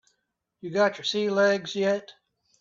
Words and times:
You 0.61 0.71
got 0.71 0.97
your 0.97 1.05
sea 1.05 1.29
legs 1.29 1.75
yet? 1.75 2.13